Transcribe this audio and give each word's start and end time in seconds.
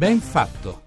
Ben 0.00 0.18
fatto. 0.18 0.80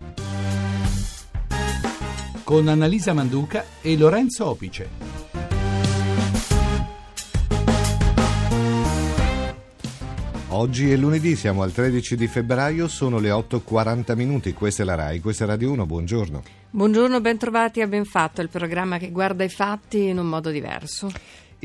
Con 2.44 2.67
Annalisa 2.67 3.13
Manduca 3.13 3.63
e 3.79 3.96
Lorenzo 3.96 4.47
Opice. 4.47 4.89
Oggi 10.47 10.92
è 10.92 10.96
lunedì, 10.96 11.35
siamo 11.35 11.62
al 11.62 11.71
13 11.71 12.15
di 12.15 12.26
febbraio, 12.26 12.88
sono 12.88 13.20
le 13.20 13.29
8.40 13.29 14.15
minuti, 14.15 14.53
questa 14.53 14.81
è 14.81 14.85
la 14.88 14.96
RAI, 14.96 15.20
questa 15.20 15.43
è 15.43 15.48
Radio 15.48 15.71
1, 15.74 15.85
buongiorno. 15.85 16.43
Buongiorno, 16.71 17.21
bentrovati 17.21 17.81
a 17.81 17.88
Ben 17.88 18.05
Fatto, 18.05 18.41
il 18.41 18.49
programma 18.49 18.98
che 18.98 19.11
guarda 19.11 19.43
i 19.43 19.49
fatti 19.49 20.07
in 20.07 20.17
un 20.17 20.25
modo 20.25 20.49
diverso. 20.49 21.11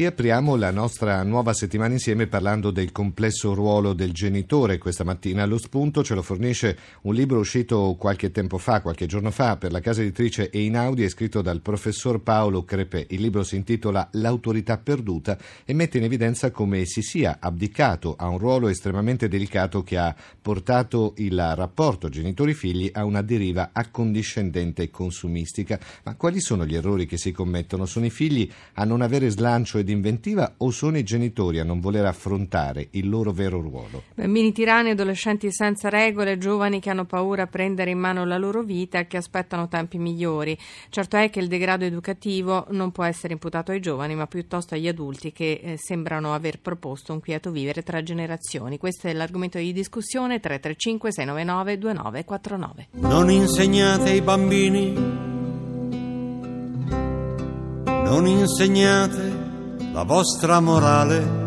E 0.00 0.06
apriamo 0.06 0.54
la 0.54 0.70
nostra 0.70 1.24
nuova 1.24 1.52
settimana 1.52 1.94
insieme 1.94 2.28
parlando 2.28 2.70
del 2.70 2.92
complesso 2.92 3.52
ruolo 3.52 3.94
del 3.94 4.12
genitore. 4.12 4.78
Questa 4.78 5.02
mattina 5.02 5.44
lo 5.44 5.58
spunto 5.58 6.04
ce 6.04 6.14
lo 6.14 6.22
fornisce 6.22 6.78
un 7.02 7.14
libro 7.14 7.40
uscito 7.40 7.96
qualche 7.98 8.30
tempo 8.30 8.58
fa, 8.58 8.80
qualche 8.80 9.06
giorno 9.06 9.32
fa, 9.32 9.56
per 9.56 9.72
la 9.72 9.80
casa 9.80 10.02
editrice 10.02 10.50
Einaudi, 10.50 11.08
scritto 11.08 11.42
dal 11.42 11.62
professor 11.62 12.20
Paolo 12.20 12.62
Crepè. 12.62 13.06
Il 13.08 13.20
libro 13.20 13.42
si 13.42 13.56
intitola 13.56 14.08
L'autorità 14.12 14.78
perduta 14.78 15.36
e 15.64 15.74
mette 15.74 15.98
in 15.98 16.04
evidenza 16.04 16.52
come 16.52 16.84
si 16.84 17.02
sia 17.02 17.38
abdicato 17.40 18.14
a 18.16 18.28
un 18.28 18.38
ruolo 18.38 18.68
estremamente 18.68 19.26
delicato 19.26 19.82
che 19.82 19.98
ha 19.98 20.14
portato 20.40 21.14
il 21.16 21.36
rapporto 21.56 22.08
genitori-figli 22.08 22.90
a 22.92 23.04
una 23.04 23.22
deriva 23.22 23.70
accondiscendente 23.72 24.84
e 24.84 24.90
consumistica. 24.90 25.76
Ma 26.04 26.14
quali 26.14 26.38
sono 26.38 26.64
gli 26.64 26.76
errori 26.76 27.04
che 27.04 27.16
si 27.16 27.32
commettono? 27.32 27.84
Sono 27.84 28.06
i 28.06 28.10
figli 28.10 28.48
a 28.74 28.84
non 28.84 29.00
avere 29.00 29.28
slancio 29.28 29.78
e 29.78 29.86
ed 29.88 29.94
inventiva 29.94 30.54
o 30.58 30.70
sono 30.70 30.98
i 30.98 31.02
genitori 31.02 31.58
a 31.58 31.64
non 31.64 31.80
voler 31.80 32.04
affrontare 32.04 32.88
il 32.92 33.08
loro 33.08 33.32
vero 33.32 33.60
ruolo? 33.60 34.02
Bambini 34.14 34.52
tirani, 34.52 34.90
adolescenti 34.90 35.50
senza 35.50 35.88
regole, 35.88 36.36
giovani 36.36 36.78
che 36.78 36.90
hanno 36.90 37.06
paura 37.06 37.44
a 37.44 37.46
prendere 37.46 37.90
in 37.90 37.98
mano 37.98 38.26
la 38.26 38.36
loro 38.36 38.62
vita 38.62 38.98
e 38.98 39.06
che 39.06 39.16
aspettano 39.16 39.68
tempi 39.68 39.98
migliori. 39.98 40.56
Certo 40.90 41.16
è 41.16 41.30
che 41.30 41.40
il 41.40 41.48
degrado 41.48 41.84
educativo 41.84 42.66
non 42.70 42.92
può 42.92 43.04
essere 43.04 43.32
imputato 43.32 43.72
ai 43.72 43.80
giovani, 43.80 44.14
ma 44.14 44.26
piuttosto 44.26 44.74
agli 44.74 44.88
adulti 44.88 45.32
che 45.32 45.60
eh, 45.62 45.76
sembrano 45.78 46.34
aver 46.34 46.60
proposto 46.60 47.12
un 47.12 47.20
quieto 47.20 47.50
vivere 47.50 47.82
tra 47.82 48.02
generazioni. 48.02 48.78
Questo 48.78 49.08
è 49.08 49.12
l'argomento 49.14 49.58
di 49.58 49.72
discussione 49.72 50.38
335 50.38 51.12
699 51.12 51.78
2949. 51.78 52.88
Non 53.08 53.30
insegnate 53.30 54.10
ai 54.10 54.20
bambini, 54.20 54.92
non 58.04 58.26
insegnate 58.26 59.37
la 59.92 60.02
vostra 60.04 60.60
morale. 60.60 61.46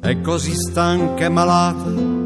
È 0.00 0.20
così 0.22 0.54
stanca 0.54 1.24
e 1.24 1.28
malata. 1.28 2.18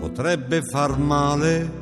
Potrebbe 0.00 0.62
far 0.62 0.98
male. 0.98 1.80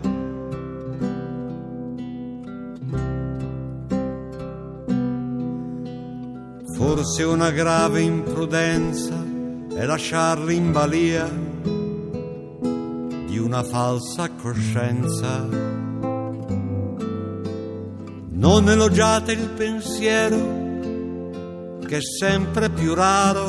Forse 6.77 7.23
una 7.25 7.51
grave 7.51 8.01
imprudenza 8.01 9.15
è 9.75 9.85
lasciarli 9.85 10.55
in 10.57 10.73
balia 10.73 11.50
una 13.41 13.65
falsa 13.65 14.31
coscienza. 14.31 15.47
Non 18.31 18.69
elogiate 18.69 19.33
il 19.33 19.49
pensiero 19.49 20.37
che 21.87 21.97
è 21.97 22.01
sempre 22.01 22.71
più 22.71 22.95
raro. 22.95 23.49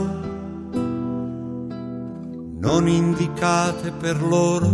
Non 2.60 2.88
indicate 2.88 3.92
per 3.92 4.20
loro 4.22 4.68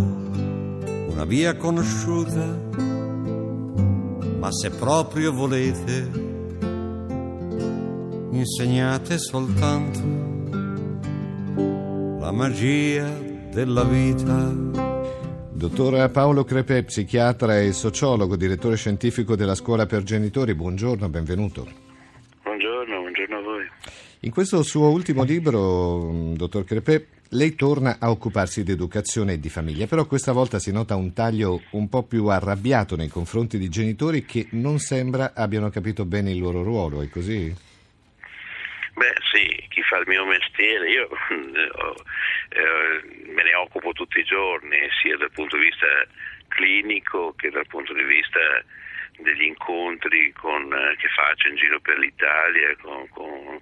una 1.09 1.25
via 1.25 1.57
conosciuta, 1.57 2.45
ma 4.39 4.51
se 4.51 4.69
proprio 4.69 5.33
volete, 5.33 6.09
insegnate 8.31 9.17
soltanto 9.17 9.99
la 12.19 12.31
magia 12.31 13.09
della 13.51 13.83
vita. 13.83 14.86
Dottor 15.57 16.11
Paolo 16.11 16.43
Crepè, 16.43 16.83
psichiatra 16.83 17.59
e 17.59 17.73
sociologo, 17.73 18.35
direttore 18.35 18.75
scientifico 18.75 19.35
della 19.35 19.55
Scuola 19.55 19.87
per 19.87 20.03
Genitori, 20.03 20.53
buongiorno, 20.53 21.09
benvenuto. 21.09 21.67
Buongiorno, 22.43 22.99
buongiorno 22.99 23.37
a 23.37 23.41
voi. 23.41 23.65
In 24.19 24.29
questo 24.29 24.61
suo 24.61 24.89
ultimo 24.89 25.23
libro, 25.23 26.31
dottor 26.35 26.63
Crepè, 26.63 27.03
lei 27.29 27.55
torna 27.55 27.95
a 27.97 28.11
occuparsi 28.11 28.61
di 28.61 28.71
educazione 28.71 29.33
e 29.33 29.39
di 29.39 29.49
famiglia, 29.49 29.87
però 29.87 30.05
questa 30.05 30.31
volta 30.31 30.59
si 30.59 30.71
nota 30.71 30.95
un 30.95 31.11
taglio 31.13 31.61
un 31.71 31.89
po' 31.89 32.03
più 32.03 32.27
arrabbiato 32.27 32.95
nei 32.95 33.07
confronti 33.07 33.57
di 33.57 33.67
genitori 33.67 34.25
che 34.25 34.49
non 34.51 34.77
sembra 34.77 35.31
abbiano 35.33 35.71
capito 35.71 36.05
bene 36.05 36.29
il 36.29 36.37
loro 36.37 36.61
ruolo, 36.61 37.01
è 37.01 37.09
così? 37.09 37.51
Beh 38.97 39.13
sì, 39.31 39.45
chi 39.69 39.83
fa 39.83 39.97
il 39.97 40.07
mio 40.07 40.25
mestiere, 40.25 40.89
io 40.89 41.07
eh, 41.29 43.01
me 43.27 43.43
ne 43.43 43.53
occupo 43.53 43.91
tutti 43.91 44.19
i 44.19 44.23
giorni, 44.23 44.75
sia 44.99 45.15
dal 45.17 45.29
punto 45.29 45.55
di 45.55 45.65
vista 45.65 45.85
clinico 46.47 47.35
che 47.37 47.51
dal 47.51 47.67
punto 47.67 47.93
di 47.93 48.01
vista 48.01 48.39
degli 49.19 49.43
incontri 49.43 50.33
con, 50.33 50.73
eh, 50.73 50.95
che 50.97 51.09
faccio 51.09 51.47
in 51.47 51.57
giro 51.57 51.79
per 51.79 51.99
l'Italia 51.99 52.75
con, 52.81 53.07
con, 53.09 53.61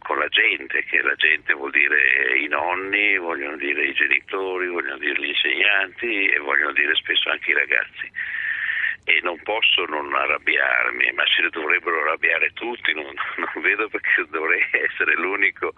con, 0.00 0.18
la 0.18 0.28
gente, 0.28 0.84
che 0.84 1.00
la 1.00 1.14
gente 1.14 1.54
vuol 1.54 1.70
dire 1.70 2.36
i 2.36 2.46
nonni, 2.46 3.16
vogliono 3.16 3.56
dire 3.56 3.86
i 3.86 3.94
genitori, 3.94 4.68
vogliono 4.68 4.98
dire 4.98 5.22
gli 5.22 5.28
insegnanti 5.28 6.26
e 6.26 6.38
vogliono 6.38 6.72
dire 6.72 6.94
spesso 6.96 7.30
anche 7.30 7.52
i 7.52 7.54
ragazzi 7.54 8.12
e 9.04 9.20
non 9.22 9.40
posso 9.42 9.84
non 9.86 10.14
arrabbiarmi, 10.14 11.12
ma 11.12 11.24
se 11.26 11.48
dovrebbero 11.50 12.00
arrabbiare 12.02 12.52
tutti, 12.52 12.92
non, 12.94 13.12
non 13.36 13.62
vedo 13.62 13.88
perché 13.88 14.24
dovrei 14.28 14.62
essere 14.72 15.14
l'unico 15.14 15.72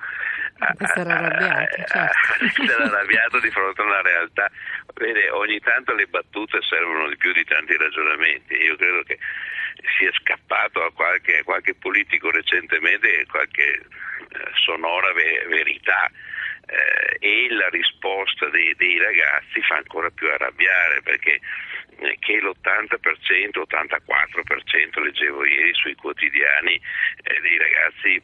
a 0.59 0.75
essere 0.79 1.11
arrabbiato, 1.11 1.85
certo. 1.87 1.99
a 1.99 2.45
essere 2.45 2.83
arrabbiato 2.83 3.41
di 3.41 3.51
fronte 3.51 3.81
a 3.81 3.85
una 3.85 4.03
realtà. 4.03 4.51
Vede, 4.95 5.31
ogni 5.31 5.59
tanto 5.61 5.95
le 5.95 6.07
battute 6.07 6.61
servono 6.63 7.09
di 7.09 7.17
più 7.17 7.33
di 7.33 7.45
tanti 7.45 7.77
ragionamenti. 7.77 8.55
Io 8.55 8.77
credo 8.77 9.03
che 9.03 9.19
sia 9.99 10.13
scappato 10.13 10.85
a 10.85 10.93
qualche, 10.93 11.39
a 11.39 11.45
qualche 11.45 11.75
politico 11.75 12.31
recentemente 12.31 13.25
qualche 13.29 13.65
eh, 13.65 14.51
sonora 14.65 15.13
ve- 15.13 15.47
verità. 15.49 16.11
Eh, 16.67 17.17
e 17.19 17.49
la 17.51 17.69
risposta 17.69 18.49
dei, 18.49 18.75
dei 18.77 18.99
ragazzi 18.99 19.61
fa 19.63 19.77
ancora 19.77 20.11
più 20.11 20.29
arrabbiare 20.29 21.03
perché 21.03 21.41
eh, 21.99 22.17
che 22.19 22.41
l'80%, 22.41 23.63
84% 23.69 25.03
leggevo 25.03 25.45
ieri 25.45 25.75
sui 25.75 25.95
quotidiani 25.95 26.75
eh, 26.75 27.41
dei 27.41 27.59
ragazzi 27.59 28.23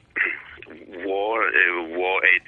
vuole, 1.03 1.53
eh, 1.53 1.71
vuole, 1.71 2.43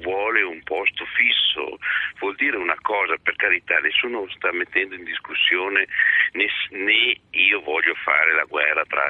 vuole, 0.00 0.42
un 0.42 0.62
posto 0.62 1.04
fisso, 1.06 1.78
vuol 2.18 2.34
dire 2.36 2.56
una 2.56 2.76
cosa, 2.80 3.16
per 3.22 3.36
carità, 3.36 3.78
nessuno 3.80 4.26
sta 4.36 4.52
mettendo 4.52 4.94
in 4.94 5.04
discussione 5.04 5.86
né, 6.32 6.46
né 6.70 7.16
io 7.30 7.60
voglio 7.60 7.94
fare 8.02 8.32
la 8.34 8.44
guerra 8.44 8.84
tra 8.86 9.08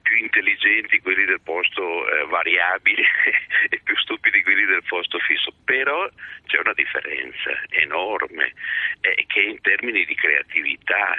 più 0.00 0.16
intelligenti 0.16 1.00
quelli 1.00 1.24
del 1.24 1.40
posto 1.42 2.08
eh, 2.08 2.24
variabile 2.26 3.04
e 3.70 3.80
più 3.82 3.96
stupidi 3.96 4.42
quelli 4.42 4.64
del 4.64 4.82
posto 4.88 5.18
fisso, 5.18 5.52
però 5.64 6.08
c'è 6.46 6.58
una 6.58 6.74
differenza 6.74 7.50
enorme 7.70 8.52
eh, 9.00 9.24
che 9.26 9.40
in 9.40 9.60
termini 9.60 10.04
di 10.04 10.14
creatività, 10.14 11.16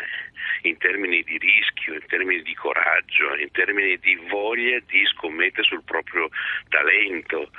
in 0.64 0.78
termini 0.78 1.24
di 1.24 1.38
rischio, 1.38 1.94
in 1.94 2.06
termini 2.08 2.42
di 2.42 2.54
coraggio, 2.54 3.36
in 3.36 3.52
termini 3.52 3.98
di 3.98 4.16
voglia 4.30 4.80
di 4.88 5.06
scommettere 5.06 5.64
sul 5.64 5.84
proprio 5.84 6.30
talento. 6.70 7.50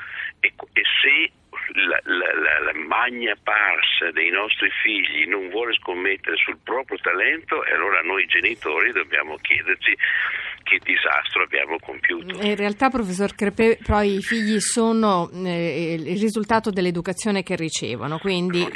E, 0.41 0.53
e 0.73 0.83
se 1.01 1.31
la, 1.75 2.01
la, 2.05 2.35
la, 2.35 2.59
la, 2.61 2.75
magna 2.75 3.35
pars 3.43 4.09
dei 4.13 4.31
nostri 4.31 4.71
figli 4.83 5.27
non 5.27 5.49
vuole 5.49 5.73
scommettere 5.75 6.37
sul 6.37 6.59
proprio 6.63 6.99
talento, 6.99 7.65
e 7.65 7.73
allora 7.73 8.01
noi 8.03 8.27
genitori 8.27 8.93
dobbiamo 8.93 9.37
chiederci 9.37 9.97
che 10.63 10.81
disastro 10.83 11.43
abbiamo 11.43 11.77
compiuto. 11.81 12.41
In 12.41 12.57
realtà, 12.57 12.89
professor 12.89 13.35
Crepè, 13.35 13.79
poi 13.85 14.17
i 14.17 14.23
figli 14.23 14.61
sono 14.61 15.31
eh, 15.33 15.95
il 15.99 16.19
risultato 16.19 16.71
dell'educazione 16.71 17.43
che 17.43 17.57
ricevono, 17.57 18.19
quindi 18.19 18.67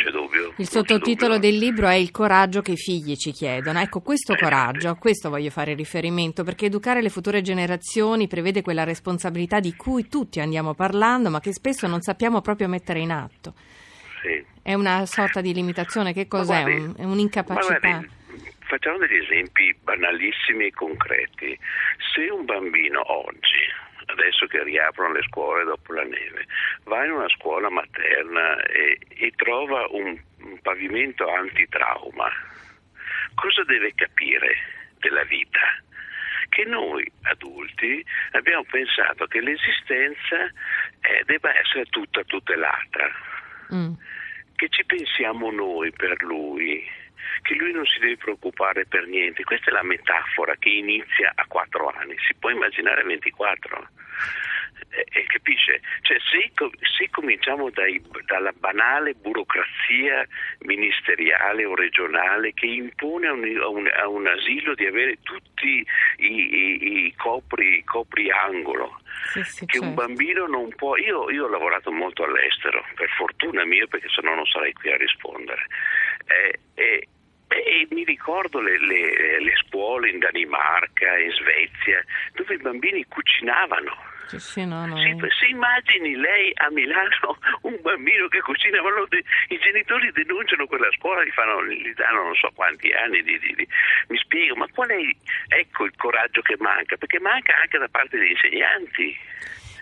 il 0.56 0.68
sottotitolo 0.68 1.38
del 1.38 1.56
libro 1.56 1.88
è 1.88 1.94
Il 1.94 2.10
coraggio 2.10 2.60
che 2.60 2.72
i 2.72 2.76
figli 2.76 3.16
ci 3.16 3.32
chiedono. 3.32 3.80
Ecco, 3.80 4.00
questo 4.00 4.32
eh, 4.32 4.38
coraggio, 4.38 4.88
a 4.88 4.96
questo 4.96 5.30
voglio 5.30 5.50
fare 5.50 5.74
riferimento, 5.74 6.44
perché 6.44 6.66
educare 6.66 7.02
le 7.02 7.08
future 7.08 7.42
generazioni 7.42 8.26
prevede 8.26 8.62
quella 8.62 8.84
responsabilità 8.84 9.60
di 9.60 9.74
cui 9.74 10.08
tutti 10.08 10.40
andiamo 10.40 10.74
parlando, 10.74 11.30
ma 11.30 11.40
che 11.40 11.52
spesso 11.52 11.86
non 11.86 12.00
sappiamo 12.00 12.40
proprio 12.40 12.68
mettere 12.68 13.00
in 13.00 13.10
atto. 13.10 13.54
Sì. 14.22 14.44
È 14.62 14.74
una 14.74 15.06
sorta 15.06 15.40
di 15.40 15.54
limitazione, 15.54 16.12
che 16.12 16.26
cos'è? 16.26 16.62
Guardi, 16.62 16.80
un, 16.80 16.94
è 16.96 17.04
un'incapacità? 17.04 18.04
Facciamo 18.66 18.98
degli 18.98 19.16
esempi 19.16 19.74
banalissimi 19.82 20.66
e 20.66 20.72
concreti. 20.72 21.58
Se 22.14 22.28
un 22.28 22.44
bambino 22.44 23.00
oggi 23.12 23.84
adesso 24.06 24.46
che 24.46 24.62
riaprono 24.62 25.14
le 25.14 25.22
scuole 25.22 25.64
dopo 25.64 25.92
la 25.92 26.04
neve, 26.04 26.46
va 26.84 27.04
in 27.04 27.12
una 27.12 27.28
scuola 27.28 27.68
materna 27.70 28.62
e, 28.62 28.98
e 29.08 29.32
trova 29.36 29.86
un, 29.90 30.18
un 30.40 30.60
pavimento 30.60 31.28
antitrauma, 31.28 32.30
cosa 33.34 33.64
deve 33.64 33.94
capire 33.94 34.56
della 34.98 35.24
vita? 35.24 35.60
Che 36.48 36.64
noi 36.64 37.10
adulti 37.22 38.04
abbiamo 38.32 38.64
pensato 38.70 39.26
che 39.26 39.40
l'esistenza 39.40 40.44
eh, 41.00 41.22
debba 41.24 41.56
essere 41.58 41.84
tutta 41.86 42.22
tutelata, 42.22 43.10
mm. 43.74 43.92
Che 44.56 44.68
ci 44.68 44.84
pensiamo 44.84 45.50
noi 45.50 45.92
per 45.92 46.22
lui, 46.22 46.84
che 47.42 47.54
lui 47.54 47.72
non 47.72 47.84
si 47.86 48.00
deve 48.00 48.16
preoccupare 48.16 48.86
per 48.86 49.06
niente. 49.06 49.44
Questa 49.44 49.70
è 49.70 49.72
la 49.72 49.84
metafora 49.84 50.56
che 50.58 50.70
inizia 50.70 51.32
a 51.34 51.44
quattro 51.46 51.88
anni, 51.88 52.16
si 52.26 52.34
può 52.34 52.50
immaginare 52.50 53.02
a 53.02 53.04
24 53.04 53.88
eh, 54.90 55.24
capisce? 55.26 55.80
Cioè, 56.02 56.18
se, 56.18 56.50
se 56.96 57.08
cominciamo 57.10 57.70
dai, 57.70 58.02
dalla 58.24 58.52
banale 58.52 59.14
burocrazia 59.14 60.26
ministeriale 60.60 61.64
o 61.64 61.74
regionale 61.74 62.52
che 62.54 62.66
impone 62.66 63.26
a 63.26 63.32
un, 63.32 63.44
a 63.60 63.68
un, 63.68 63.88
a 63.88 64.08
un 64.08 64.26
asilo 64.26 64.74
di 64.74 64.86
avere 64.86 65.18
tutti 65.22 65.84
i, 66.16 66.26
i, 66.26 67.06
i 67.06 67.14
copri, 67.16 67.82
copri 67.84 68.30
angolo, 68.30 69.00
sì, 69.32 69.42
sì, 69.42 69.66
che 69.66 69.78
certo. 69.78 69.86
un 69.86 69.94
bambino 69.94 70.46
non 70.46 70.68
può. 70.74 70.96
Io, 70.96 71.30
io, 71.30 71.44
ho 71.44 71.48
lavorato 71.48 71.90
molto 71.92 72.24
all'estero, 72.24 72.84
per 72.94 73.08
fortuna 73.10 73.64
mia, 73.64 73.86
perché 73.86 74.08
sennò 74.08 74.34
non 74.34 74.46
sarei 74.46 74.72
qui 74.72 74.90
a 74.90 74.96
rispondere. 74.96 75.66
Eh, 76.26 76.58
eh, 76.74 77.08
e 77.48 77.86
mi 77.90 78.04
ricordo 78.04 78.60
le, 78.60 78.78
le, 78.78 79.40
le, 79.40 79.52
scuole 79.66 80.10
in 80.10 80.18
Danimarca, 80.18 81.16
in 81.18 81.30
Svezia, 81.30 82.04
dove 82.32 82.54
i 82.54 82.58
bambini 82.58 83.04
cucinavano. 83.06 84.14
Sì, 84.26 84.40
sì, 84.40 84.64
no, 84.64 84.86
no. 84.86 84.96
Sì, 84.98 85.14
se 85.38 85.46
immagini 85.46 86.16
lei 86.16 86.52
a 86.54 86.70
Milano 86.70 87.38
un 87.62 87.78
bambino 87.80 88.26
che 88.28 88.40
cucina, 88.40 88.78
i 89.48 89.58
genitori 89.58 90.10
denunciano 90.12 90.66
quella 90.66 90.88
scuola, 90.98 91.24
gli, 91.24 91.30
fanno, 91.30 91.64
gli 91.64 91.94
danno 91.94 92.22
non 92.24 92.34
so 92.34 92.50
quanti 92.54 92.90
anni 92.92 93.22
di, 93.22 93.38
di, 93.38 93.54
di, 93.54 93.68
Mi 94.08 94.18
spiego, 94.18 94.56
ma 94.56 94.66
qual 94.72 94.88
è 94.88 94.98
ecco 95.48 95.84
il 95.84 95.92
coraggio 95.96 96.42
che 96.42 96.56
manca? 96.58 96.96
Perché 96.96 97.20
manca 97.20 97.56
anche 97.60 97.78
da 97.78 97.88
parte 97.88 98.18
degli 98.18 98.30
insegnanti. 98.30 99.16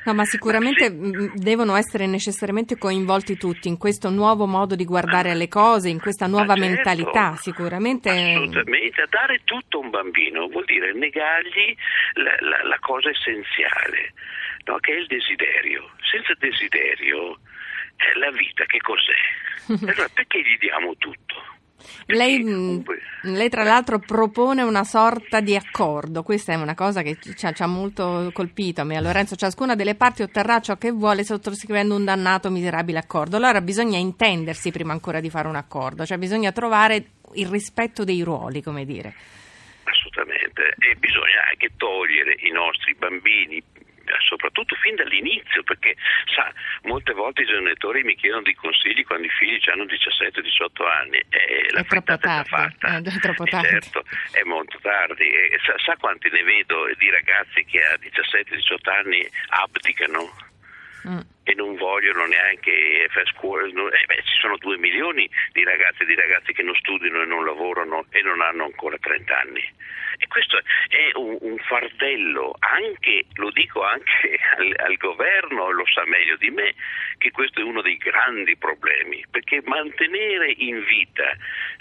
No, 0.05 0.13
ma 0.13 0.25
sicuramente 0.25 0.87
sì. 0.87 1.31
devono 1.35 1.77
essere 1.77 2.07
necessariamente 2.07 2.77
coinvolti 2.77 3.37
tutti 3.37 3.69
in 3.69 3.79
questo 3.79 4.11
nuovo 4.11 4.47
modo 4.47 4.75
di 4.75 4.85
guardare 4.85 5.31
alle 5.31 5.49
cose, 5.49 5.89
in 5.89 5.99
questa 5.99 6.27
nuova 6.27 6.55
certo, 6.55 6.61
mentalità, 6.61 7.37
sicuramente. 7.37 8.11
Assolutamente, 8.11 9.01
a 9.01 9.07
dare 9.09 9.41
tutto 9.45 9.79
a 9.79 9.81
un 9.81 9.91
bambino 9.91 10.47
vuol 10.49 10.65
dire 10.67 10.93
negargli 10.93 11.75
la, 12.15 12.37
la, 12.41 12.63
la 12.65 12.79
cosa 12.81 13.09
essenziale, 13.09 14.13
no? 14.65 14.77
che 14.79 14.93
è 14.93 14.99
il 14.99 15.07
desiderio. 15.07 15.91
Senza 16.03 16.35
desiderio, 16.39 17.39
eh, 17.97 18.19
la 18.19 18.31
vita 18.31 18.65
che 18.67 18.79
cos'è? 18.79 19.73
allora 19.91 20.09
perché 20.13 20.41
gli 20.41 20.59
diamo 20.59 20.95
tutto? 20.99 21.54
Lei, 22.07 22.43
mm, 22.43 22.81
lei, 23.23 23.49
tra 23.49 23.63
l'altro 23.63 23.99
propone 23.99 24.63
una 24.63 24.85
sorta 24.85 25.41
di 25.41 25.57
accordo, 25.57 26.23
questa 26.23 26.53
è 26.53 26.57
una 26.57 26.75
cosa 26.75 27.03
che 27.03 27.19
ci 27.21 27.47
ha, 27.47 27.53
ci 27.53 27.63
ha, 27.63 27.67
molto 27.67 28.31
colpito 28.33 28.81
a 28.81 28.85
me, 28.85 28.97
a 28.97 29.01
Lorenzo, 29.01 29.37
ciascuna 29.37 29.75
delle 29.75 29.95
parti 29.95 30.23
otterrà 30.23 30.61
ciò 30.61 30.77
che 30.77 30.91
vuole 30.91 31.25
sottoscrivendo 31.25 31.95
un 31.95 32.05
dannato 32.05 32.51
miserabile 32.51 32.99
accordo, 32.99 33.37
allora 33.37 33.61
bisogna 33.61 33.99
intendersi 33.99 34.71
prima 34.71 34.93
ancora 34.93 35.21
di 35.21 35.31
fare 35.31 35.49
un 35.49 35.57
accordo, 35.57 36.05
cioè 36.05 36.19
bisogna 36.19 36.53
trovare 36.53 37.05
il 37.35 37.49
rispetto 37.49 38.05
dei 38.05 38.23
ruoli, 38.23 38.63
come 38.63 38.85
dire. 38.85 39.15
Assolutamente, 39.85 40.75
e 40.79 40.95
bisogna 40.97 41.45
anche 41.51 41.71
togliere 41.77 42.37
i 42.41 42.51
nostri 42.51 42.95
bambini 42.95 43.63
soprattutto 44.27 44.75
fin 44.77 44.95
dall'inizio, 44.97 45.63
perché 45.63 45.97
sa, 46.35 46.53
molte 46.83 47.13
volte 47.13 47.43
i 47.43 47.47
genitori 47.47 48.03
mi 48.03 48.15
chiedono 48.15 48.43
dei 48.43 48.55
consigli 48.55 49.05
quando 49.05 49.27
i 49.27 49.31
figli 49.31 49.61
hanno 49.71 49.85
17-18 49.85 50.87
anni 50.87 51.23
e 51.29 51.69
la 51.71 51.81
è 51.81 51.85
troppo 51.85 52.19
tardi, 52.19 52.49
fatta. 52.49 52.97
È, 52.97 53.21
troppo 53.21 53.45
tardi. 53.45 53.69
Certo, 53.69 54.05
è 54.33 54.43
molto 54.45 54.79
tardi. 54.81 55.29
E 55.29 55.59
sa, 55.65 55.75
sa 55.79 55.97
quanti 55.97 56.29
ne 56.31 56.43
vedo 56.43 56.91
di 56.99 57.11
ragazzi 57.11 57.65
che 57.65 57.83
a 57.85 57.99
17-18 58.01 58.91
anni 58.91 59.29
abdicano? 59.49 60.53
Mm. 61.07 61.21
e 61.43 61.55
non 61.55 61.77
vogliono 61.77 62.25
neanche 62.25 63.07
fare 63.11 63.27
scuola. 63.27 63.67
Eh 63.67 64.07
beh, 64.07 64.23
ci 64.25 64.39
sono 64.41 64.57
due 64.57 64.79
milioni 64.79 65.29
di 65.53 65.63
ragazzi 65.63 66.03
e 66.03 66.07
di 66.07 66.15
ragazzi 66.15 66.53
che 66.55 66.63
non 66.63 66.75
studiano 66.77 67.23
e 67.23 67.27
non 67.27 67.45
lavorano 67.45 68.07
e 68.11 68.23
non 68.23 68.41
hanno 68.41 68.65
ancora 68.65 68.97
30 68.99 69.39
anni. 69.39 69.63
E 70.17 70.27
questo 70.29 70.57
è 70.57 71.11
un, 71.17 71.37
un 71.41 71.59
fardello, 71.59 72.57
anche, 72.61 73.27
lo 73.35 73.51
dico 73.51 73.83
anche 73.83 74.39
al, 74.57 74.75
al 74.79 74.97
governo, 74.97 75.71
lo 75.71 75.85
sa 75.93 76.05
meglio 76.07 76.37
di 76.37 76.51
me, 76.51 76.75
che 77.19 77.31
questo 77.31 77.61
è 77.61 77.63
uno 77.63 77.83
dei 77.83 77.97
grandi 77.97 78.57
problemi, 78.57 79.25
perché 79.31 79.61
mantenere 79.65 80.55
in 80.57 80.83
vita 80.85 81.37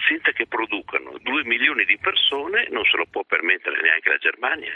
senza 0.07 0.31
che 0.31 0.47
producano 0.47 1.17
due 1.21 1.43
milioni 1.45 1.85
di 1.85 1.97
persone 1.97 2.67
non 2.69 2.83
se 2.83 2.97
lo 2.97 3.05
può 3.05 3.23
permettere 3.23 3.81
neanche 3.81 4.09
la 4.09 4.17
Germania. 4.17 4.73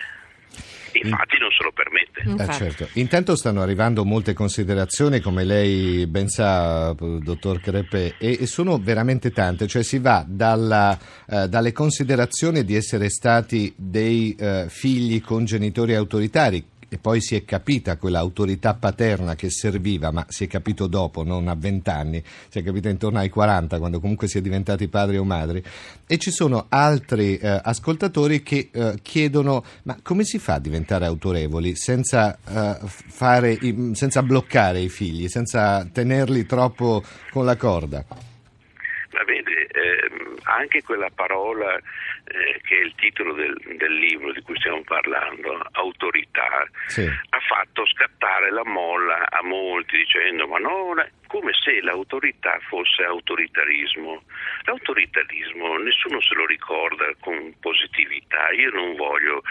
Infatti 1.03 1.37
non 1.39 1.49
se 1.51 1.63
lo 1.63 1.71
permette. 1.71 2.43
Eh, 2.43 2.53
certo. 2.53 2.87
Intanto 2.93 3.35
stanno 3.35 3.61
arrivando 3.61 4.03
molte 4.03 4.33
considerazioni, 4.33 5.19
come 5.19 5.43
lei 5.43 6.05
ben 6.07 6.27
sa, 6.27 6.93
dottor 6.93 7.59
Crepe, 7.59 8.15
e, 8.17 8.45
sono 8.45 8.77
veramente 8.77 9.31
tante. 9.31 9.67
Cioè 9.67 9.83
si 9.83 9.99
va 9.99 10.25
dalla, 10.27 10.97
eh, 11.27 11.47
dalle 11.47 11.71
considerazioni 11.71 12.63
di 12.63 12.75
essere 12.75 13.09
stati 13.09 13.73
dei 13.75 14.35
eh, 14.37 14.65
figli 14.69 15.21
con 15.21 15.45
genitori 15.45 15.95
autoritari, 15.95 16.63
e 16.89 16.97
poi 16.97 17.19
si 17.21 17.35
è 17.35 17.43
capita 17.43 17.97
quella 17.97 18.19
autorità 18.19 18.73
paterna 18.73 19.35
che 19.35 19.49
serviva, 19.49 20.11
ma 20.11 20.25
si 20.29 20.45
è 20.45 20.47
capito 20.47 20.87
dopo, 20.87 21.23
non 21.23 21.47
a 21.47 21.55
vent'anni, 21.55 22.23
si 22.47 22.59
è 22.59 22.63
capita 22.63 22.89
intorno 22.89 23.19
ai 23.19 23.29
40, 23.29 23.77
quando 23.77 23.99
comunque 23.99 24.27
si 24.27 24.37
è 24.37 24.41
diventati 24.41 24.87
padri 24.87 25.17
o 25.17 25.23
madri. 25.23 25.61
E 26.07 26.17
ci 26.17 26.31
sono 26.31 26.67
altri 26.69 27.37
eh, 27.37 27.59
ascoltatori 27.61 28.41
che 28.41 28.69
eh, 28.71 28.95
chiedono: 29.01 29.63
ma 29.83 29.97
come 30.01 30.23
si 30.23 30.39
fa 30.39 30.55
a 30.55 30.59
diventare 30.59 31.05
autorevoli 31.05 31.75
senza, 31.75 32.37
eh, 32.47 32.77
fare, 32.85 33.57
senza 33.93 34.23
bloccare 34.23 34.79
i 34.79 34.89
figli, 34.89 35.27
senza 35.27 35.85
tenerli 35.91 36.45
troppo 36.45 37.03
con 37.31 37.43
la 37.45 37.57
corda? 37.57 38.05
Ma 38.07 39.23
vede, 39.25 39.67
ehm, 39.67 40.37
anche 40.43 40.83
quella 40.83 41.09
parola 41.13 41.79
eh, 42.27 42.59
che 42.61 42.77
è 42.77 42.83
il 42.83 42.93
titolo 42.95 43.33
del, 43.33 43.55
del, 43.77 43.93
libro 43.93 44.31
di 44.33 44.41
cui 44.41 44.55
stiamo 44.57 44.81
parlando, 44.83 45.65
Autorità, 45.71 46.67
sì. 46.87 47.05
ha 47.05 47.39
fatto 47.39 47.85
scattare 47.85 48.51
la 48.51 48.65
molla 48.65 49.29
a 49.29 49.41
molti 49.43 49.97
dicendo 49.97 50.47
ma 50.47 50.57
no, 50.57 50.93
come 51.27 51.51
se 51.53 51.81
l'autorità 51.81 52.57
fosse 52.67 53.03
autoritarismo. 53.03 54.23
L'autoritarismo 54.63 55.77
nessuno 55.77 56.21
se 56.21 56.33
lo 56.35 56.45
ricorda 56.45 57.05
con 57.19 57.53
positività, 57.59 58.49
io 58.51 58.71
non 58.71 58.95
voglio 58.95 59.43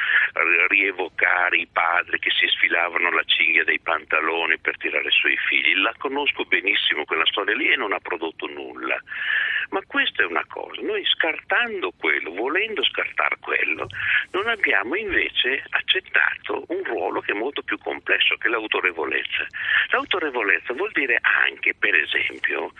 rievocare 0.68 1.58
i 1.58 1.68
padri 1.70 2.18
che 2.18 2.30
si 2.30 2.46
sfilavano 2.48 3.10
la 3.10 3.22
cinghia 3.24 3.64
dei 3.64 3.80
pantaloni 3.80 4.58
per 4.58 4.76
tirare 4.76 5.10
sui 5.10 5.36
figli, 5.48 5.76
la 5.76 5.94
conosco 5.98 6.44
benissimo 6.44 7.04
quella 7.04 7.26
storia 7.26 7.54
lì 7.54 7.70
e 7.70 7.76
non 7.76 7.92
ha 7.92 8.00
prodotto 8.00 8.46
nulla. 8.46 9.00
Ma 9.70 9.82
questa 9.86 10.22
è 10.22 10.26
una 10.26 10.44
cosa, 10.46 10.80
noi 10.82 11.04
scartando 11.04 11.92
quello, 11.98 12.32
volendo 12.32 12.84
scartare 12.84 13.36
quello, 13.40 13.86
non 14.30 14.46
abbiamo 14.48 14.94
invece 14.94 15.64
accettato 15.70 16.64
un 16.68 16.82
ruolo 16.84 17.20
che 17.20 17.32
è 17.32 17.34
molto 17.34 17.62
più 17.62 17.78
complesso, 17.78 18.36
che 18.36 18.46
è 18.46 18.50
l'autorevolezza. 18.50 19.46
L'autorevolezza 19.90 20.72
vuol 20.72 20.92
dire 20.92 21.18
anche, 21.20 21.74
per 21.74 21.94
esempio, 21.94 22.72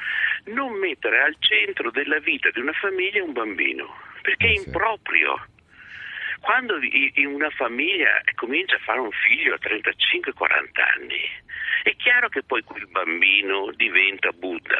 non 0.46 0.78
mettere 0.78 1.22
al 1.22 1.36
centro 1.40 1.90
della 1.90 2.18
vita 2.18 2.50
di 2.50 2.60
una 2.60 2.72
famiglia 2.72 3.22
un 3.22 3.32
bambino, 3.32 3.96
perché 4.22 4.46
è 4.46 4.50
eh 4.50 4.62
improprio. 4.64 5.46
Quando 6.40 6.78
in 6.80 7.26
una 7.26 7.50
famiglia 7.50 8.20
comincia 8.34 8.76
a 8.76 8.80
fare 8.80 9.00
un 9.00 9.10
figlio 9.10 9.54
a 9.54 9.58
35-40 9.58 10.80
anni, 10.96 11.44
è 11.82 11.94
chiaro 11.96 12.28
che 12.28 12.42
poi 12.42 12.62
quel 12.62 12.86
bambino 12.88 13.70
diventa 13.76 14.30
Buddha. 14.32 14.78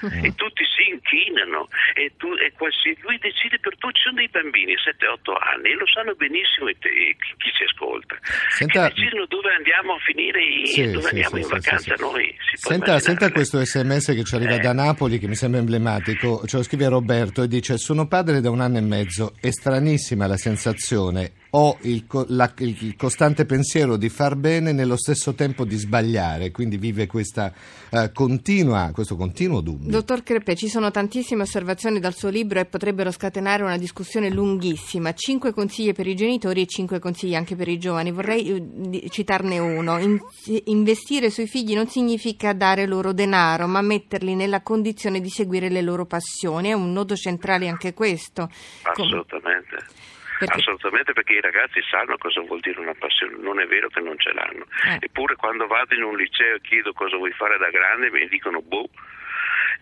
E 0.00 0.34
tutti 0.34 0.62
si 0.76 0.90
inchinano. 0.92 1.68
E, 1.94 2.12
tu, 2.18 2.28
e 2.34 2.52
qualsiasi, 2.52 3.00
lui 3.00 3.16
decide 3.18 3.58
per 3.58 3.76
tutti, 3.78 3.96
ci 3.96 4.02
sono 4.02 4.16
dei 4.16 4.28
bambini 4.28 4.74
7-8 4.74 5.32
anni 5.40 5.70
e 5.70 5.74
lo 5.74 5.86
sanno 5.86 6.14
benissimo 6.14 6.68
te, 6.78 7.16
chi 7.16 7.50
ci 7.50 7.64
ascolta. 7.64 8.16
Senta... 8.50 8.88
che 8.88 8.94
decidono 8.94 9.24
dove 9.26 9.54
andiamo 9.54 9.94
a 9.94 9.98
finire 10.04 10.40
sì, 10.66 10.90
dove 10.90 11.08
sì, 11.08 11.08
andiamo 11.08 11.36
sì, 11.36 11.42
in 11.42 11.48
vacanza 11.48 11.94
noi 11.98 12.36
senta, 12.52 12.98
senta, 12.98 13.30
questo 13.30 13.64
sms 13.64 14.06
che 14.14 14.24
ci 14.24 14.34
arriva 14.34 14.56
eh. 14.56 14.60
da 14.60 14.72
Napoli 14.72 15.18
che 15.18 15.28
mi 15.28 15.34
sembra 15.34 15.60
emblematico. 15.60 16.46
Ce 16.46 16.56
lo 16.56 16.62
scrive 16.62 16.88
Roberto 16.88 17.42
e 17.42 17.48
dice 17.48 17.78
sono 17.78 18.06
padre 18.06 18.40
da 18.40 18.50
un 18.50 18.60
anno 18.60 18.78
e 18.78 18.82
mezzo. 18.82 19.34
È 19.40 19.50
stranissima 19.50 20.26
la 20.26 20.36
sensazione 20.36 21.32
ho 21.58 21.78
il, 21.82 22.04
la, 22.28 22.52
il, 22.58 22.96
costante 22.96 23.46
pensiero 23.46 23.96
di 23.96 24.10
far 24.10 24.36
bene 24.36 24.72
nello 24.72 24.96
stesso 24.96 25.34
tempo 25.34 25.64
di 25.64 25.76
sbagliare, 25.76 26.50
quindi 26.50 26.76
vive 26.76 27.06
questa, 27.06 27.50
uh, 27.90 28.12
continua, 28.12 28.90
questo 28.92 29.16
continuo 29.16 29.62
dubbio. 29.62 29.90
Dottor 29.90 30.22
Crepe, 30.22 30.54
ci 30.54 30.68
sono 30.68 30.90
tantissime 30.90 31.42
osservazioni 31.42 31.98
dal 31.98 32.14
suo 32.14 32.28
libro 32.28 32.60
e 32.60 32.66
potrebbero 32.66 33.10
scatenare 33.10 33.62
una 33.62 33.78
discussione 33.78 34.28
lunghissima. 34.28 35.14
Cinque 35.14 35.54
consigli 35.54 35.92
per 35.92 36.06
i 36.06 36.14
genitori 36.14 36.60
e 36.60 36.66
cinque 36.66 36.98
consigli 36.98 37.34
anche 37.34 37.56
per 37.56 37.68
i 37.68 37.78
giovani. 37.78 38.12
Vorrei 38.12 38.50
uh, 38.50 39.08
citarne 39.08 39.58
uno. 39.58 39.98
In, 39.98 40.20
investire 40.64 41.30
sui 41.30 41.46
figli 41.46 41.74
non 41.74 41.88
significa 41.88 42.52
dare 42.52 42.84
loro 42.84 43.14
denaro, 43.14 43.66
ma 43.66 43.80
metterli 43.80 44.34
nella 44.34 44.60
condizione 44.60 45.22
di 45.22 45.30
seguire 45.30 45.70
le 45.70 45.80
loro 45.80 46.04
passioni. 46.04 46.68
È 46.68 46.74
un 46.74 46.92
nodo 46.92 47.16
centrale 47.16 47.66
anche 47.66 47.94
questo. 47.94 48.50
Assolutamente. 48.82 49.95
Perché? 50.38 50.58
Assolutamente 50.58 51.12
perché 51.12 51.34
i 51.34 51.40
ragazzi 51.40 51.80
sanno 51.88 52.16
cosa 52.18 52.40
vuol 52.42 52.60
dire 52.60 52.80
una 52.80 52.94
passione, 52.94 53.36
non 53.38 53.60
è 53.60 53.66
vero 53.66 53.88
che 53.88 54.00
non 54.00 54.18
ce 54.18 54.32
l'hanno. 54.32 54.66
Eh. 54.86 54.98
Eppure 55.00 55.36
quando 55.36 55.66
vado 55.66 55.94
in 55.94 56.02
un 56.02 56.16
liceo 56.16 56.56
e 56.56 56.60
chiedo 56.60 56.92
cosa 56.92 57.16
vuoi 57.16 57.32
fare 57.32 57.56
da 57.58 57.70
grande 57.70 58.10
mi 58.10 58.26
dicono 58.28 58.60
boh. 58.60 58.88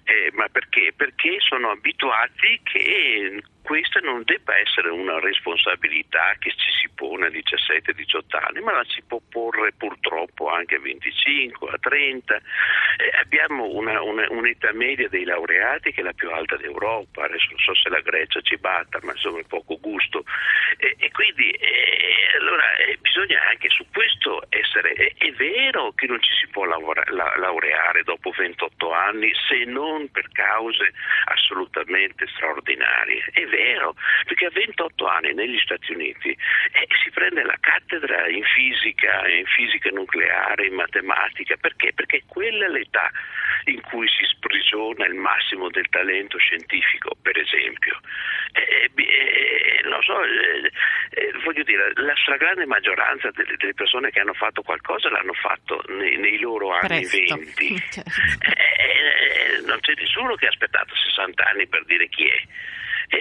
Eh, 0.05 0.31
ma 0.35 0.47
perché? 0.49 0.93
Perché 0.95 1.37
sono 1.41 1.71
abituati 1.71 2.61
che 2.63 3.43
questa 3.64 3.99
non 4.00 4.23
debba 4.25 4.54
essere 4.59 4.90
una 4.90 5.18
responsabilità 5.21 6.37
che 6.38 6.50
ci 6.50 6.71
si 6.78 6.90
pone 6.94 7.26
a 7.26 7.30
17-18 7.30 8.37
anni, 8.47 8.61
ma 8.61 8.73
la 8.73 8.85
si 8.87 9.02
può 9.06 9.21
porre 9.26 9.73
purtroppo 9.73 10.50
anche 10.50 10.75
a 10.75 10.80
25, 10.80 11.71
a 11.71 11.78
30. 11.78 12.37
Eh, 12.37 12.40
abbiamo 13.18 13.64
una, 13.71 14.02
una, 14.02 14.26
un'età 14.28 14.71
media 14.75 15.09
dei 15.09 15.25
laureati 15.25 15.92
che 15.92 16.02
è 16.02 16.04
la 16.04 16.12
più 16.12 16.30
alta 16.30 16.56
d'Europa, 16.56 17.25
adesso 17.25 17.47
non 17.49 17.59
so 17.59 17.75
se 17.75 17.88
la 17.88 18.00
Grecia 18.00 18.42
ci 18.42 18.59
batta, 18.59 18.99
ma 19.02 19.12
insomma 19.12 19.40
è 19.40 19.44
poco 19.49 19.78
gusto. 19.80 20.25
Eh, 20.76 20.97
e 20.99 21.11
quindi 21.11 21.50
eh, 21.50 22.37
allora, 22.38 22.76
eh, 22.76 22.99
bisogna 23.00 23.40
anche 23.49 23.71
su 23.71 23.87
questo 23.90 24.44
essere... 24.50 24.92
è 24.92 25.33
vero 25.33 25.92
che 25.92 26.06
non 26.06 26.21
ci 26.21 26.33
si 26.35 26.49
può 26.49 26.64
lavora, 26.64 27.02
la, 27.09 27.35
laureare 27.38 28.02
dopo 28.02 28.30
28 28.30 28.92
anni 28.92 29.33
se 29.49 29.64
non 29.64 30.11
per 30.11 30.28
cause 30.33 30.92
assolutamente 31.25 32.26
straordinarie. 32.28 33.25
È 33.33 33.47
vero, 33.55 33.95
perché 34.25 34.47
a 34.47 34.51
28 34.53 35.07
anni 35.07 35.33
negli 35.33 35.59
Stati 35.61 35.93
Uniti 35.93 36.31
eh, 36.31 36.87
si 37.03 37.11
prende 37.11 37.43
la 37.45 37.57
cattedra 37.61 38.29
in 38.29 38.43
fisica, 38.43 39.29
in 39.29 39.47
fisica 39.47 39.91
nucleare, 39.91 40.67
in 40.67 40.75
matematica, 40.75 41.57
perché? 41.57 41.93
Perché 41.95 42.23
quella 42.27 42.67
è 42.67 42.69
l'età 42.69 43.11
in 43.67 43.81
cui 43.83 44.09
si 44.09 44.25
sprigiona 44.25 45.07
il 45.07 45.15
massimo 45.15 45.71
del 45.71 45.89
talento 45.89 46.39
scientifico, 46.39 47.17
per 47.23 47.39
esempio. 47.39 47.99
Eh, 48.53 48.91
eh, 48.95 49.81
non 49.89 50.03
so, 50.03 50.23
eh, 50.23 50.71
eh, 51.11 51.33
voglio 51.45 51.63
dire, 51.63 51.93
la 51.95 52.15
stragrande 52.17 52.67
maggioranza 52.67 53.31
delle, 53.31 53.57
delle, 53.57 53.75
persone 53.75 54.11
che 54.11 54.21
hanno 54.21 54.35
fatto 54.35 54.63
qualcosa 54.63 55.11
l'hanno 55.11 55.33
fatto 55.35 55.83
nei, 55.89 56.17
nei 56.17 56.39
loro 56.39 56.73
anni 56.73 57.07
Presto. 57.07 57.37
20. 57.37 57.79
certo. 57.91 58.11
Eh, 58.51 59.61
non 59.67 59.79
c'è 59.81 59.95
nessuno 59.97 60.35
che 60.35 60.47
ha 60.47 60.51
aspettato 60.51 60.95
60 60.95 61.45
anni 61.45 61.67
per 61.67 61.85
dire 61.85 62.09
chi 62.09 62.27
è. 62.27 62.43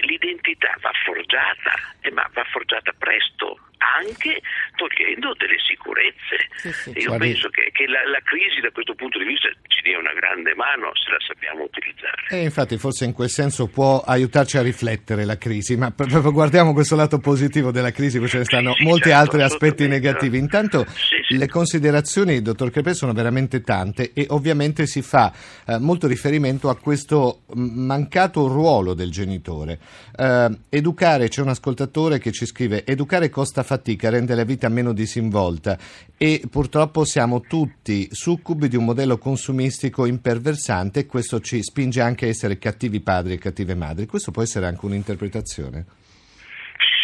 L'identità 0.02 0.74
va 0.80 0.90
forgiata, 1.04 1.72
ma 2.12 2.28
va 2.32 2.44
forgiata 2.44 2.92
presto, 2.98 3.58
anche 4.00 4.40
togliendo 4.76 5.34
delle 5.34 5.58
sicurezze. 5.60 6.36
Sì, 6.56 6.72
sì. 6.72 6.90
Io 7.00 7.08
Guardi... 7.08 7.32
penso 7.32 7.48
che, 7.50 7.70
che 7.72 7.86
la, 7.86 8.00
la, 8.08 8.20
crisi 8.24 8.60
da 8.60 8.70
questo 8.70 8.94
punto 8.94 9.18
di 9.18 9.24
vista 9.24 9.48
ci 9.68 9.82
dia 9.82 9.98
una 9.98 10.12
grande 10.12 10.54
mano 10.54 10.90
se 10.94 11.10
la 11.10 11.20
sappiamo 11.20 11.64
utilizzare. 11.64 12.26
E 12.30 12.42
infatti 12.42 12.78
forse 12.78 13.04
in 13.04 13.12
quel 13.12 13.28
senso 13.28 13.68
può 13.68 14.00
aiutarci 14.00 14.56
a 14.56 14.62
riflettere 14.62 15.24
la 15.24 15.36
crisi, 15.36 15.76
ma 15.76 15.90
proprio 15.90 16.32
guardiamo 16.32 16.72
questo 16.72 16.96
lato 16.96 17.18
positivo 17.18 17.70
della 17.70 17.92
crisi, 17.92 18.18
poi 18.18 18.28
ce 18.28 18.38
ne 18.38 18.44
stanno 18.44 18.74
sì, 18.74 18.84
molti 18.84 19.10
certo, 19.10 19.20
altri 19.20 19.42
aspetti 19.42 19.86
negativi. 19.86 20.38
Intanto 20.38 20.86
le 21.28 21.48
considerazioni, 21.48 22.42
dottor 22.42 22.70
Crepè, 22.70 22.94
sono 22.94 23.12
veramente 23.12 23.60
tante 23.60 24.12
e 24.12 24.26
ovviamente 24.30 24.86
si 24.86 25.02
fa 25.02 25.32
eh, 25.66 25.78
molto 25.78 26.06
riferimento 26.06 26.68
a 26.68 26.76
questo 26.76 27.42
mancato 27.54 28.46
ruolo 28.46 28.94
del 28.94 29.10
genitore. 29.10 29.78
Eh, 30.16 30.58
educare, 30.68 31.28
c'è 31.28 31.42
un 31.42 31.48
ascoltatore 31.48 32.18
che 32.18 32.32
ci 32.32 32.46
scrive, 32.46 32.84
educare 32.84 33.28
costa 33.28 33.62
fatica, 33.74 34.10
rende 34.10 34.34
la 34.34 34.44
vita 34.44 34.68
meno 34.68 34.92
disinvolta 34.92 35.76
e 36.16 36.42
purtroppo 36.50 37.04
siamo 37.04 37.40
tutti 37.40 38.08
succubi 38.14 38.68
di 38.68 38.76
un 38.76 38.84
modello 38.84 39.18
consumistico 39.18 40.06
imperversante 40.06 41.00
e 41.00 41.06
questo 41.06 41.40
ci 41.40 41.62
spinge 41.62 42.00
anche 42.00 42.26
a 42.26 42.28
essere 42.28 42.58
cattivi 42.58 43.00
padri 43.00 43.34
e 43.34 43.38
cattive 43.38 43.74
madri. 43.74 44.06
Questo 44.06 44.30
può 44.30 44.42
essere 44.42 44.66
anche 44.66 44.86
un'interpretazione? 44.86 45.84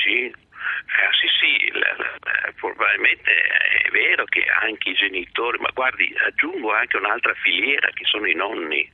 Sì, 0.05 0.31
eh, 0.31 1.11
sì, 1.19 1.27
sì, 1.39 1.53
la, 1.73 1.91
la, 1.99 2.53
probabilmente 2.55 3.31
è 3.31 3.91
vero 3.91 4.25
che 4.27 4.45
anche 4.63 4.91
i 4.91 4.95
genitori, 4.95 5.59
ma 5.59 5.71
guardi, 5.75 6.15
aggiungo 6.27 6.73
anche 6.73 6.97
un'altra 6.97 7.35
filiera 7.43 7.91
che 7.95 8.05
sono 8.05 8.27
i 8.27 8.35
nonni 8.35 8.89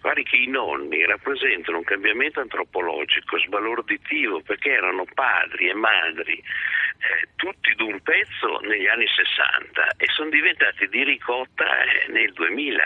Guardi 0.00 0.22
che 0.22 0.36
i 0.36 0.46
nonni 0.46 1.04
rappresentano 1.04 1.78
un 1.78 1.84
cambiamento 1.84 2.40
antropologico 2.40 3.38
sbalorditivo 3.38 4.40
perché 4.40 4.70
erano 4.70 5.04
padri 5.14 5.68
e 5.68 5.74
madri 5.74 6.34
eh, 7.00 7.28
tutti 7.36 7.74
d'un 7.74 8.00
pezzo 8.00 8.60
negli 8.60 8.86
anni 8.86 9.06
60 9.06 9.94
e 9.96 10.06
sono 10.08 10.30
diventati 10.30 10.88
di 10.88 11.04
ricotta 11.04 11.64
eh, 11.82 12.12
nel 12.12 12.32
2000. 12.32 12.84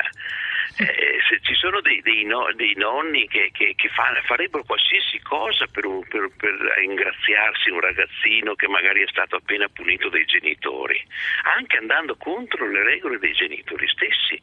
Eh, 0.77 1.19
se 1.29 1.39
ci 1.43 1.55
sono 1.55 1.81
dei, 1.81 2.01
dei, 2.01 2.25
no, 2.25 2.51
dei 2.55 2.75
nonni 2.75 3.29
che, 3.29 3.51
che, 3.53 3.75
che 3.77 3.89
fa, 3.91 4.13
farebbero 4.25 4.65
qualsiasi 4.65 5.21
cosa 5.21 5.67
per, 5.67 5.85
un, 5.85 6.03
per, 6.09 6.31
per, 6.37 6.53
ringraziarsi 6.79 7.71
un 7.71 7.81
ragazzino 7.81 8.55
che 8.55 8.67
magari 8.67 9.03
è 9.03 9.09
stato 9.09 9.37
appena 9.37 9.69
punito 9.69 10.09
dai 10.09 10.25
genitori, 10.25 11.01
anche 11.57 11.77
andando 11.77 12.17
contro 12.17 12.69
le 12.69 12.83
regole 12.83 13.19
dei 13.19 13.35
genitori 13.35 13.87
stessi 13.89 14.41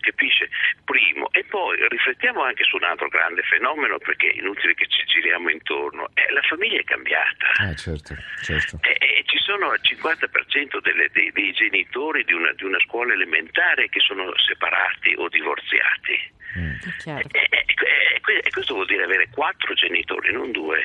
capisce? 0.00 0.48
Primo, 0.84 1.30
e 1.32 1.44
poi 1.44 1.76
riflettiamo 1.88 2.42
anche 2.42 2.64
su 2.64 2.76
un 2.76 2.84
altro 2.84 3.08
grande 3.08 3.42
fenomeno 3.42 3.98
perché 3.98 4.30
è 4.30 4.38
inutile 4.38 4.74
che 4.74 4.86
ci 4.86 5.04
giriamo 5.04 5.50
intorno, 5.50 6.10
eh, 6.14 6.32
la 6.32 6.42
famiglia 6.42 6.80
è 6.80 6.84
cambiata. 6.84 7.46
Ah, 7.58 7.74
certo, 7.74 8.14
certo. 8.42 8.78
Eh, 8.82 8.96
eh, 9.00 9.22
ci 9.26 9.38
sono 9.38 9.72
il 9.72 9.80
50% 9.82 10.80
delle, 10.80 11.08
dei, 11.12 11.30
dei, 11.32 11.52
genitori 11.52 12.24
di 12.24 12.32
una, 12.32 12.52
di 12.52 12.64
una, 12.64 12.78
scuola 12.80 13.12
elementare 13.12 13.88
che 13.88 14.00
sono 14.00 14.32
separati 14.36 15.14
o 15.16 15.28
divorziati. 15.28 16.34
Mm. 16.58 16.74
E, 17.18 18.42
e 18.42 18.50
questo 18.50 18.74
vuol 18.74 18.86
dire 18.86 19.04
avere 19.04 19.28
quattro 19.30 19.74
genitori, 19.74 20.32
non 20.32 20.50
due. 20.52 20.82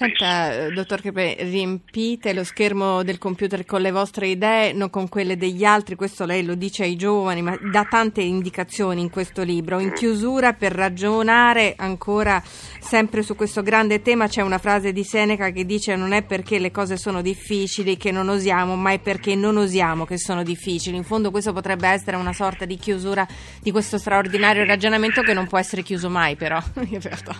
Senta, 0.00 0.54
eh, 0.54 0.70
dottor 0.70 1.02
Crepe, 1.02 1.36
riempite 1.40 2.32
lo 2.32 2.42
schermo 2.42 3.02
del 3.02 3.18
computer 3.18 3.66
con 3.66 3.82
le 3.82 3.90
vostre 3.90 4.28
idee, 4.28 4.72
non 4.72 4.88
con 4.88 5.10
quelle 5.10 5.36
degli 5.36 5.62
altri, 5.62 5.94
questo 5.94 6.24
lei 6.24 6.42
lo 6.42 6.54
dice 6.54 6.84
ai 6.84 6.96
giovani, 6.96 7.42
ma 7.42 7.54
dà 7.70 7.84
tante 7.84 8.22
indicazioni 8.22 9.02
in 9.02 9.10
questo 9.10 9.42
libro. 9.42 9.78
In 9.78 9.92
chiusura, 9.92 10.54
per 10.54 10.72
ragionare 10.72 11.74
ancora 11.76 12.42
sempre 12.42 13.22
su 13.22 13.36
questo 13.36 13.60
grande 13.60 14.00
tema, 14.00 14.26
c'è 14.26 14.40
una 14.40 14.56
frase 14.56 14.94
di 14.94 15.04
Seneca 15.04 15.50
che 15.50 15.66
dice 15.66 15.94
non 15.96 16.12
è 16.12 16.22
perché 16.22 16.58
le 16.58 16.70
cose 16.70 16.96
sono 16.96 17.20
difficili 17.20 17.98
che 17.98 18.10
non 18.10 18.30
osiamo, 18.30 18.76
ma 18.76 18.92
è 18.92 19.00
perché 19.00 19.34
non 19.34 19.58
osiamo 19.58 20.06
che 20.06 20.16
sono 20.16 20.42
difficili. 20.42 20.96
In 20.96 21.04
fondo 21.04 21.30
questo 21.30 21.52
potrebbe 21.52 21.88
essere 21.88 22.16
una 22.16 22.32
sorta 22.32 22.64
di 22.64 22.78
chiusura 22.78 23.26
di 23.60 23.70
questo 23.70 23.98
straordinario 23.98 24.64
ragionamento 24.64 25.20
che 25.20 25.34
non 25.34 25.46
può 25.46 25.58
essere 25.58 25.82
chiuso 25.82 26.08
mai, 26.08 26.36
però. 26.36 26.58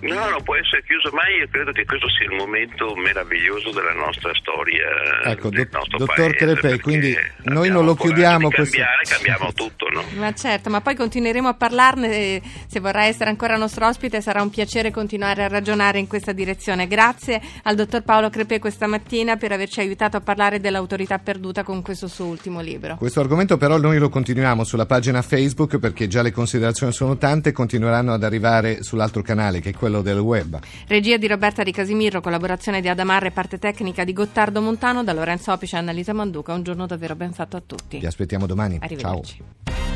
no, 0.02 0.28
non 0.28 0.42
può 0.42 0.56
essere 0.56 0.82
chiuso 0.84 1.10
mai, 1.14 1.38
io 1.38 1.48
credo 1.50 1.72
che 1.72 1.86
questo 1.86 2.06
sia 2.10 2.26
il 2.26 2.32
momento 2.32 2.48
momento 2.50 2.96
meraviglioso 2.96 3.70
della 3.70 3.92
nostra 3.92 4.32
storia. 4.34 4.84
Ecco, 5.24 5.50
do, 5.50 5.66
dottor 5.96 6.34
Crepè, 6.34 6.80
quindi 6.80 7.14
noi 7.44 7.70
non 7.70 7.84
lo 7.84 7.94
chiudiamo. 7.94 8.48
Cambiare, 8.48 8.96
questo... 8.96 9.14
cambiamo 9.14 9.52
tutto, 9.54 9.88
no? 9.88 10.02
Ma 10.18 10.34
certo, 10.34 10.68
ma 10.68 10.80
poi 10.80 10.96
continueremo 10.96 11.46
a 11.48 11.54
parlarne. 11.54 12.42
Se 12.66 12.80
vorrà 12.80 13.04
essere 13.04 13.30
ancora 13.30 13.56
nostro 13.56 13.86
ospite, 13.86 14.20
sarà 14.20 14.42
un 14.42 14.50
piacere 14.50 14.90
continuare 14.90 15.44
a 15.44 15.48
ragionare 15.48 16.00
in 16.00 16.08
questa 16.08 16.32
direzione. 16.32 16.88
Grazie 16.88 17.40
al 17.62 17.76
dottor 17.76 18.02
Paolo 18.02 18.28
Crepè 18.28 18.58
questa 18.58 18.88
mattina 18.88 19.36
per 19.36 19.52
averci 19.52 19.80
aiutato 19.80 20.16
a 20.16 20.20
parlare 20.20 20.58
dell'autorità 20.58 21.18
perduta 21.18 21.62
con 21.62 21.82
questo 21.82 22.08
suo 22.08 22.26
ultimo 22.26 22.60
libro. 22.60 22.96
Questo 22.96 23.20
argomento, 23.20 23.56
però, 23.56 23.78
noi 23.78 23.98
lo 23.98 24.08
continuiamo 24.08 24.64
sulla 24.64 24.86
pagina 24.86 25.22
Facebook 25.22 25.78
perché 25.78 26.08
già 26.08 26.22
le 26.22 26.32
considerazioni 26.32 26.92
sono 26.92 27.16
tante 27.16 27.50
e 27.50 27.52
continueranno 27.52 28.12
ad 28.12 28.24
arrivare 28.24 28.82
sull'altro 28.82 29.22
canale 29.22 29.60
che 29.60 29.70
è 29.70 29.74
quello 29.74 30.02
del 30.02 30.18
web. 30.18 30.58
Regia 30.88 31.16
di 31.16 31.28
Roberta 31.28 31.62
Di 31.62 31.70
Casimiro, 31.72 32.20
collaborazione 32.20 32.39
di 32.80 32.88
Adamarre, 32.88 33.30
parte 33.30 33.58
tecnica 33.58 34.04
di 34.04 34.12
Gottardo 34.12 34.60
Montano, 34.60 35.04
da 35.04 35.12
Lorenzo 35.12 35.52
Opice 35.52 35.76
e 35.76 35.78
Annalisa 35.78 36.12
Manduca. 36.12 36.52
Un 36.52 36.62
giorno 36.62 36.86
davvero 36.86 37.14
ben 37.14 37.32
fatto 37.32 37.56
a 37.56 37.62
tutti. 37.64 37.98
Vi 37.98 38.06
aspettiamo 38.06 38.46
domani. 38.46 38.78
Arrivederci. 38.80 39.42
Ciao. 39.64 39.89